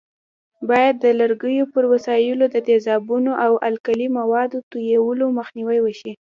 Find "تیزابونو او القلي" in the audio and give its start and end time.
2.67-4.07